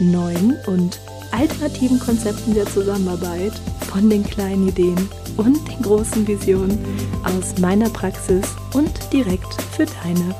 [0.00, 0.98] neuen und
[1.32, 3.52] alternativen Konzepten der Zusammenarbeit,
[3.90, 6.78] von den kleinen Ideen und den großen Visionen
[7.24, 10.34] aus meiner Praxis und direkt für deine.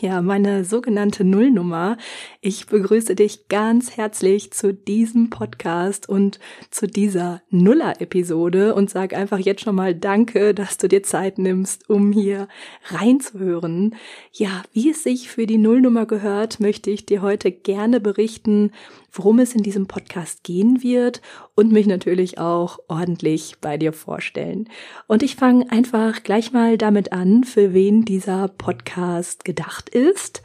[0.00, 1.96] Ja, meine sogenannte Nullnummer.
[2.46, 6.38] Ich begrüße dich ganz herzlich zu diesem Podcast und
[6.70, 11.88] zu dieser Nuller-Episode und sage einfach jetzt schon mal Danke, dass du dir Zeit nimmst,
[11.88, 12.48] um hier
[12.88, 13.96] reinzuhören.
[14.30, 18.72] Ja, wie es sich für die Nullnummer gehört, möchte ich dir heute gerne berichten,
[19.10, 21.22] worum es in diesem Podcast gehen wird
[21.54, 24.68] und mich natürlich auch ordentlich bei dir vorstellen.
[25.06, 30.42] Und ich fange einfach gleich mal damit an, für wen dieser Podcast gedacht ist.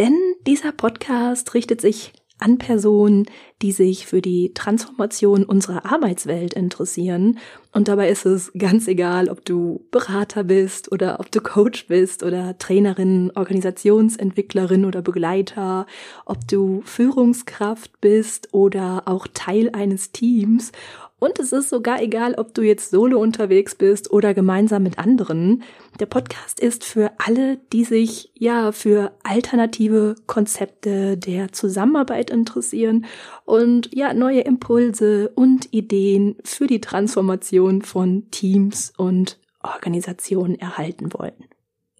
[0.00, 3.26] Denn dieser Podcast richtet sich an Personen,
[3.60, 7.38] die sich für die Transformation unserer Arbeitswelt interessieren.
[7.74, 12.22] Und dabei ist es ganz egal, ob du Berater bist oder ob du Coach bist
[12.22, 15.84] oder Trainerin, Organisationsentwicklerin oder Begleiter,
[16.24, 20.72] ob du Führungskraft bist oder auch Teil eines Teams
[21.20, 25.62] und es ist sogar egal, ob du jetzt solo unterwegs bist oder gemeinsam mit anderen.
[26.00, 33.04] Der Podcast ist für alle, die sich ja für alternative Konzepte der Zusammenarbeit interessieren
[33.44, 41.44] und ja neue Impulse und Ideen für die Transformation von Teams und Organisationen erhalten wollen.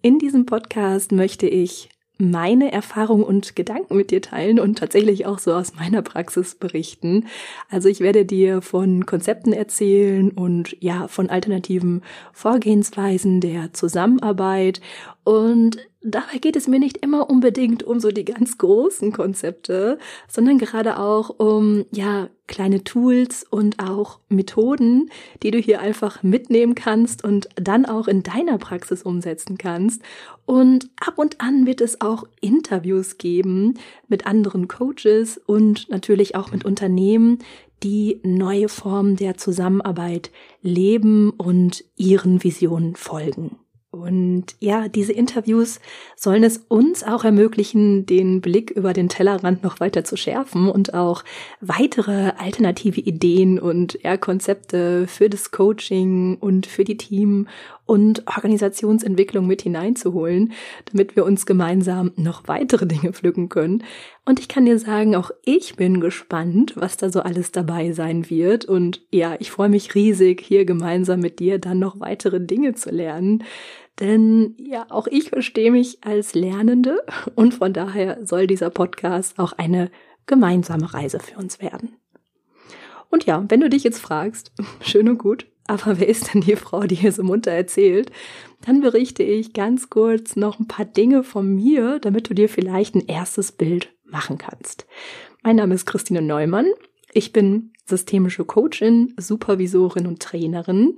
[0.01, 1.89] In diesem Podcast möchte ich
[2.21, 7.27] meine Erfahrungen und Gedanken mit dir teilen und tatsächlich auch so aus meiner Praxis berichten.
[7.69, 14.81] Also ich werde dir von Konzepten erzählen und ja, von alternativen Vorgehensweisen der Zusammenarbeit
[15.23, 20.57] und dabei geht es mir nicht immer unbedingt um so die ganz großen Konzepte, sondern
[20.57, 25.09] gerade auch um, ja, kleine Tools und auch Methoden,
[25.41, 30.01] die du hier einfach mitnehmen kannst und dann auch in deiner Praxis umsetzen kannst.
[30.45, 33.75] Und ab und an wird es auch Interviews geben
[34.09, 37.39] mit anderen Coaches und natürlich auch mit Unternehmen,
[37.83, 40.29] die neue Formen der Zusammenarbeit
[40.61, 43.60] leben und ihren Visionen folgen.
[43.91, 45.81] Und ja, diese Interviews
[46.15, 50.93] sollen es uns auch ermöglichen, den Blick über den Tellerrand noch weiter zu schärfen und
[50.93, 51.25] auch
[51.59, 57.49] weitere alternative Ideen und ja, Konzepte für das Coaching und für die Team
[57.85, 60.53] und Organisationsentwicklung mit hineinzuholen,
[60.85, 63.83] damit wir uns gemeinsam noch weitere Dinge pflücken können.
[64.23, 68.29] Und ich kann dir sagen, auch ich bin gespannt, was da so alles dabei sein
[68.29, 68.63] wird.
[68.63, 72.91] Und ja, ich freue mich riesig, hier gemeinsam mit dir dann noch weitere Dinge zu
[72.91, 73.43] lernen.
[74.01, 77.03] Denn ja, auch ich verstehe mich als Lernende
[77.35, 79.91] und von daher soll dieser Podcast auch eine
[80.25, 81.95] gemeinsame Reise für uns werden.
[83.11, 84.51] Und ja, wenn du dich jetzt fragst,
[84.81, 88.11] schön und gut, aber wer ist denn die Frau, die hier so munter erzählt?
[88.65, 92.95] Dann berichte ich ganz kurz noch ein paar Dinge von mir, damit du dir vielleicht
[92.95, 94.87] ein erstes Bild machen kannst.
[95.43, 96.67] Mein Name ist Christine Neumann.
[97.13, 100.97] Ich bin systemische Coachin, Supervisorin und Trainerin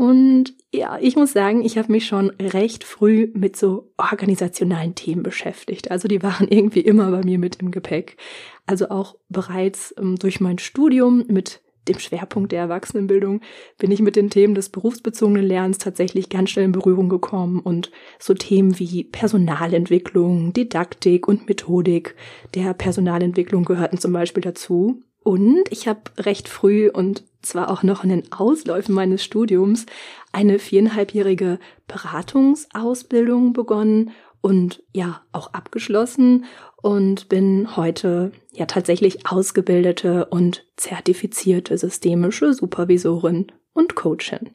[0.00, 5.22] und ja, ich muss sagen, ich habe mich schon recht früh mit so organisationalen Themen
[5.22, 5.90] beschäftigt.
[5.90, 8.16] Also die waren irgendwie immer bei mir mit im Gepäck.
[8.64, 13.42] Also auch bereits ähm, durch mein Studium mit dem Schwerpunkt der Erwachsenenbildung
[13.76, 17.90] bin ich mit den Themen des berufsbezogenen Lernens tatsächlich ganz schnell in Berührung gekommen und
[18.18, 22.16] so Themen wie Personalentwicklung, Didaktik und Methodik
[22.54, 25.02] der Personalentwicklung gehörten zum Beispiel dazu.
[25.22, 29.86] Und ich habe recht früh und zwar auch noch in den Ausläufen meines Studiums
[30.32, 31.58] eine viereinhalbjährige
[31.88, 36.44] Beratungsausbildung begonnen und ja auch abgeschlossen
[36.82, 44.50] und bin heute ja tatsächlich ausgebildete und zertifizierte systemische Supervisorin und Coachin.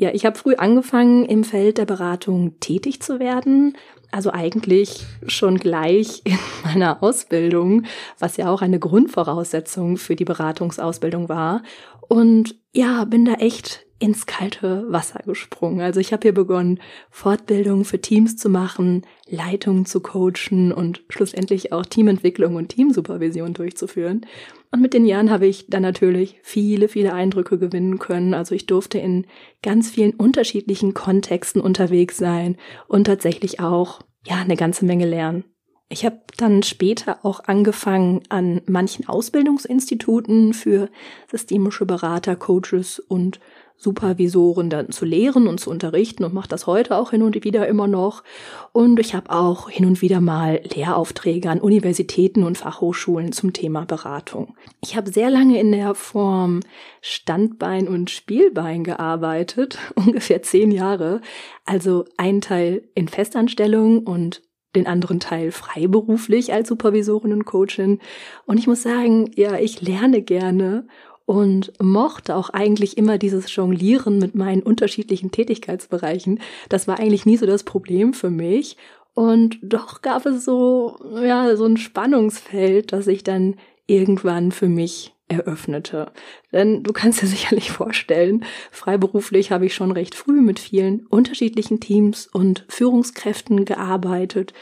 [0.00, 3.76] Ja, ich habe früh angefangen, im Feld der Beratung tätig zu werden,
[4.12, 7.82] also eigentlich schon gleich in meiner Ausbildung,
[8.16, 11.64] was ja auch eine Grundvoraussetzung für die Beratungsausbildung war.
[12.06, 15.80] Und ja, bin da echt ins kalte Wasser gesprungen.
[15.80, 16.80] Also ich habe hier begonnen,
[17.10, 24.24] Fortbildungen für Teams zu machen, Leitungen zu coachen und schlussendlich auch Teamentwicklung und Teamsupervision durchzuführen.
[24.70, 28.34] Und mit den Jahren habe ich dann natürlich viele, viele Eindrücke gewinnen können.
[28.34, 29.26] Also ich durfte in
[29.62, 32.56] ganz vielen unterschiedlichen Kontexten unterwegs sein
[32.86, 35.44] und tatsächlich auch ja eine ganze Menge lernen.
[35.90, 40.90] Ich habe dann später auch angefangen, an manchen Ausbildungsinstituten für
[41.30, 43.40] systemische Berater, Coaches und
[43.78, 47.68] Supervisoren dann zu lehren und zu unterrichten und mache das heute auch hin und wieder
[47.68, 48.24] immer noch.
[48.72, 53.84] Und ich habe auch hin und wieder mal Lehraufträge an Universitäten und Fachhochschulen zum Thema
[53.84, 54.56] Beratung.
[54.82, 56.60] Ich habe sehr lange in der Form
[57.00, 61.20] Standbein und Spielbein gearbeitet, ungefähr zehn Jahre.
[61.64, 64.42] Also ein Teil in Festanstellung und
[64.74, 68.00] den anderen Teil freiberuflich als Supervisorin und Coachin.
[68.44, 70.86] Und ich muss sagen, ja, ich lerne gerne
[71.28, 76.40] und mochte auch eigentlich immer dieses Jonglieren mit meinen unterschiedlichen Tätigkeitsbereichen.
[76.70, 78.78] Das war eigentlich nie so das Problem für mich.
[79.12, 85.12] Und doch gab es so, ja, so ein Spannungsfeld, das ich dann irgendwann für mich
[85.28, 86.12] eröffnete.
[86.50, 91.78] Denn du kannst dir sicherlich vorstellen, freiberuflich habe ich schon recht früh mit vielen unterschiedlichen
[91.78, 94.54] Teams und Führungskräften gearbeitet,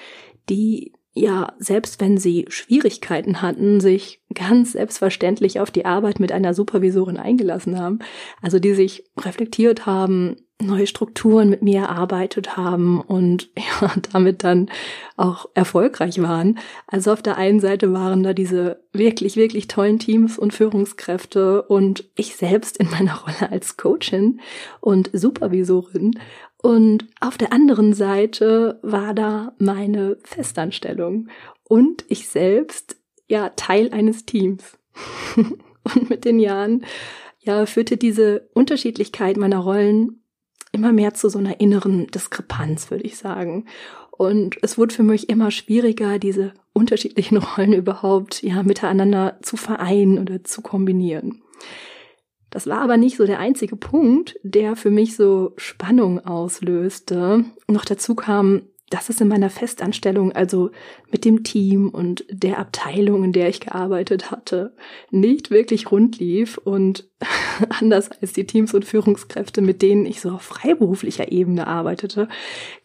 [0.48, 6.52] die ja, selbst wenn sie Schwierigkeiten hatten, sich ganz selbstverständlich auf die Arbeit mit einer
[6.52, 8.00] Supervisorin eingelassen haben.
[8.42, 14.68] Also die sich reflektiert haben, neue Strukturen mit mir erarbeitet haben und ja, damit dann
[15.16, 16.58] auch erfolgreich waren.
[16.86, 22.04] Also auf der einen Seite waren da diese wirklich, wirklich tollen Teams und Führungskräfte und
[22.14, 24.40] ich selbst in meiner Rolle als Coachin
[24.80, 26.18] und Supervisorin
[26.62, 31.28] und auf der anderen Seite war da meine Festanstellung
[31.64, 32.96] und ich selbst
[33.28, 34.78] ja Teil eines Teams.
[35.36, 36.84] und mit den Jahren
[37.40, 40.22] ja führte diese Unterschiedlichkeit meiner Rollen
[40.72, 43.66] immer mehr zu so einer inneren Diskrepanz, würde ich sagen.
[44.10, 50.18] Und es wurde für mich immer schwieriger, diese unterschiedlichen Rollen überhaupt ja miteinander zu vereinen
[50.18, 51.42] oder zu kombinieren.
[52.56, 57.44] Das war aber nicht so der einzige Punkt, der für mich so Spannung auslöste.
[57.68, 60.70] Noch dazu kam, dass es in meiner Festanstellung, also
[61.10, 64.74] mit dem Team und der Abteilung, in der ich gearbeitet hatte,
[65.10, 67.06] nicht wirklich rund lief und
[67.78, 72.26] anders als die Teams und Führungskräfte, mit denen ich so auf freiberuflicher Ebene arbeitete,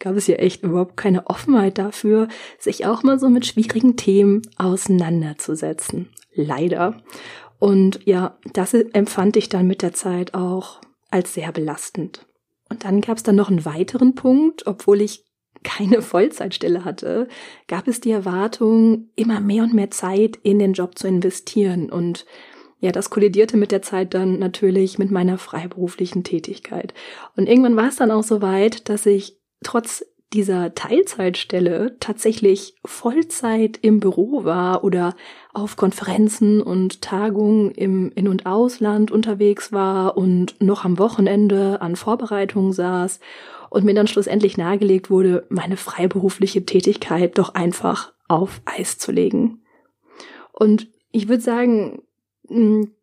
[0.00, 2.28] gab es ja echt überhaupt keine Offenheit dafür,
[2.58, 6.10] sich auch mal so mit schwierigen Themen auseinanderzusetzen.
[6.34, 7.02] Leider.
[7.62, 10.80] Und ja, das empfand ich dann mit der Zeit auch
[11.12, 12.26] als sehr belastend.
[12.68, 15.24] Und dann gab es dann noch einen weiteren Punkt, obwohl ich
[15.62, 17.28] keine Vollzeitstelle hatte,
[17.68, 21.88] gab es die Erwartung, immer mehr und mehr Zeit in den Job zu investieren.
[21.88, 22.26] Und
[22.80, 26.94] ja, das kollidierte mit der Zeit dann natürlich mit meiner freiberuflichen Tätigkeit.
[27.36, 33.78] Und irgendwann war es dann auch so weit, dass ich trotz dieser Teilzeitstelle tatsächlich Vollzeit
[33.82, 35.14] im Büro war oder
[35.52, 41.96] auf Konferenzen und Tagungen im In- und Ausland unterwegs war und noch am Wochenende an
[41.96, 43.20] Vorbereitungen saß
[43.70, 49.62] und mir dann schlussendlich nahegelegt wurde, meine freiberufliche Tätigkeit doch einfach auf Eis zu legen.
[50.52, 52.02] Und ich würde sagen,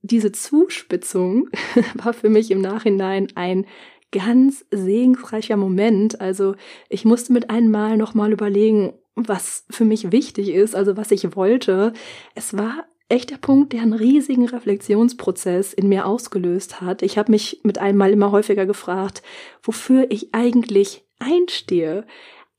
[0.01, 1.49] diese Zuspitzung
[1.95, 3.65] war für mich im Nachhinein ein
[4.11, 6.19] ganz segensreicher Moment.
[6.21, 6.55] Also
[6.89, 11.35] ich musste mit einem Mal nochmal überlegen, was für mich wichtig ist, also was ich
[11.35, 11.93] wollte.
[12.35, 17.01] Es war echt der Punkt, der einen riesigen Reflexionsprozess in mir ausgelöst hat.
[17.01, 19.23] Ich habe mich mit einem Mal immer häufiger gefragt,
[19.63, 22.05] wofür ich eigentlich einstehe.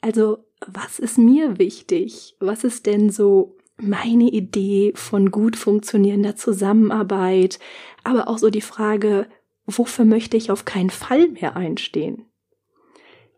[0.01, 2.37] Also was ist mir wichtig?
[2.41, 7.59] Was ist denn so meine Idee von gut funktionierender Zusammenarbeit?
[8.05, 9.27] Aber auch so die Frage,
[9.77, 12.27] wofür möchte ich auf keinen Fall mehr einstehen?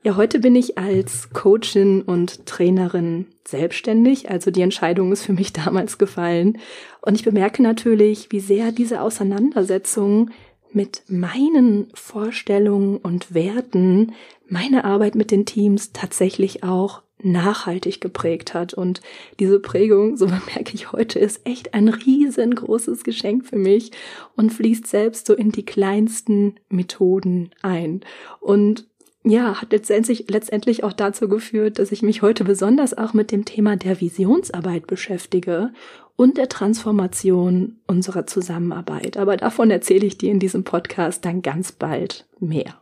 [0.04, 5.52] Ja, heute bin ich als Coachin und Trainerin selbstständig, also die Entscheidung ist für mich
[5.52, 6.58] damals gefallen.
[7.02, 10.30] Und ich bemerke natürlich, wie sehr diese Auseinandersetzung
[10.72, 14.12] mit meinen Vorstellungen und Werten
[14.48, 18.75] meine Arbeit mit den Teams tatsächlich auch nachhaltig geprägt hat.
[18.75, 19.00] Und
[19.41, 23.93] diese Prägung, so bemerke ich heute, ist echt ein riesengroßes Geschenk für mich
[24.37, 28.00] und fließt selbst so in die kleinsten Methoden ein.
[28.41, 28.87] Und
[29.25, 33.45] ja, hat letztendlich, letztendlich auch dazu geführt, dass ich mich heute besonders auch mit dem
[33.45, 35.73] Thema der Visionsarbeit beschäftige
[36.17, 39.17] und der Transformation unserer Zusammenarbeit.
[39.17, 42.81] Aber davon erzähle ich dir in diesem Podcast dann ganz bald mehr.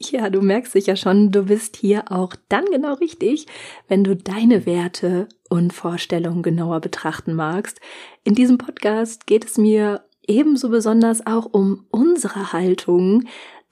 [0.00, 3.46] Ja, du merkst sicher schon, du bist hier auch dann genau richtig,
[3.88, 7.80] wenn du deine Werte und Vorstellungen genauer betrachten magst.
[8.24, 13.24] In diesem Podcast geht es mir ebenso besonders auch um unsere Haltung,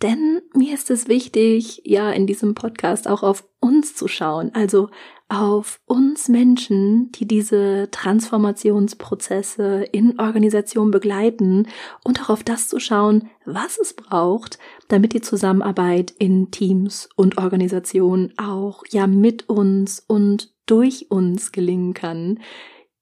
[0.03, 4.89] denn mir ist es wichtig, ja, in diesem Podcast auch auf uns zu schauen, also
[5.29, 11.69] auf uns Menschen, die diese Transformationsprozesse in Organisation begleiten
[12.05, 17.39] und auch auf das zu schauen, was es braucht, damit die Zusammenarbeit in Teams und
[17.39, 22.39] Organisationen auch ja mit uns und durch uns gelingen kann.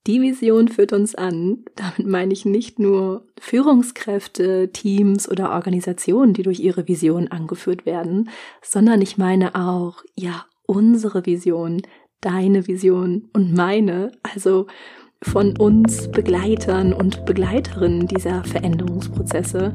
[0.07, 1.63] Die Vision führt uns an.
[1.75, 8.29] Damit meine ich nicht nur Führungskräfte, Teams oder Organisationen, die durch ihre Vision angeführt werden,
[8.61, 11.81] sondern ich meine auch, ja, unsere Vision,
[12.21, 14.67] deine Vision und meine, also
[15.23, 19.71] von uns Begleitern und Begleiterinnen dieser Veränderungsprozesse.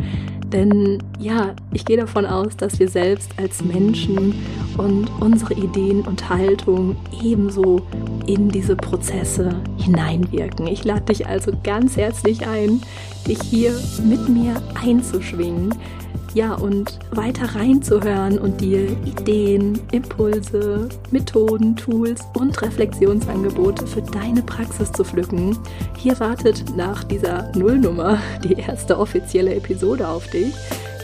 [0.47, 4.35] Denn ja, ich gehe davon aus, dass wir selbst als Menschen
[4.77, 7.83] und unsere Ideen und Haltung ebenso
[8.27, 10.67] in diese Prozesse hineinwirken.
[10.67, 12.81] Ich lade dich also ganz herzlich ein,
[13.27, 13.73] dich hier
[14.05, 15.73] mit mir einzuschwingen
[16.37, 24.93] ja, und weiter reinzuhören und dir Ideen, Impulse, Methoden, Tools und Reflexionsangebote für deine Praxis
[24.93, 25.57] zu pflücken.
[25.97, 30.53] Hier wartet nach dieser Nullnummer die erste offizielle Episode auf dich.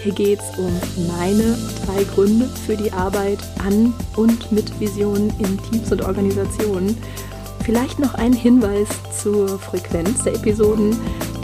[0.02, 0.70] Hier geht es um
[1.16, 6.94] meine drei Gründe für die Arbeit an und mit Visionen in Teams und Organisationen.
[7.64, 8.88] Vielleicht noch ein Hinweis
[9.22, 10.94] zur Frequenz der Episoden.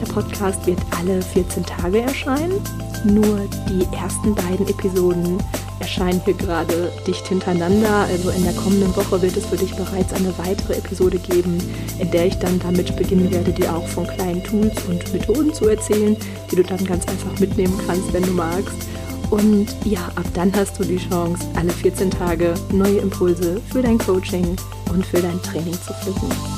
[0.00, 2.61] Der Podcast wird alle 14 Tage erscheinen.
[3.05, 5.38] Nur die ersten beiden Episoden
[5.81, 8.07] erscheinen hier gerade dicht hintereinander.
[8.11, 11.59] Also in der kommenden Woche wird es für dich bereits eine weitere Episode geben,
[11.99, 15.69] in der ich dann damit beginnen werde, dir auch von kleinen Tools und Methoden zu
[15.69, 16.17] erzählen,
[16.50, 18.88] die du dann ganz einfach mitnehmen kannst, wenn du magst.
[19.31, 23.99] Und ja, ab dann hast du die Chance, alle 14 Tage neue Impulse für dein
[23.99, 24.57] Coaching
[24.90, 26.58] und für dein Training zu pflücken.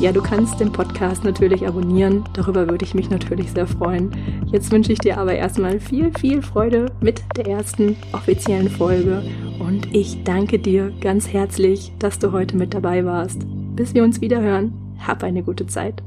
[0.00, 2.24] Ja, du kannst den Podcast natürlich abonnieren.
[2.32, 4.10] Darüber würde ich mich natürlich sehr freuen.
[4.46, 9.22] Jetzt wünsche ich dir aber erstmal viel, viel Freude mit der ersten offiziellen Folge.
[9.58, 13.42] Und ich danke dir ganz herzlich, dass du heute mit dabei warst.
[13.76, 14.72] Bis wir uns wieder hören,
[15.06, 16.02] hab eine gute Zeit.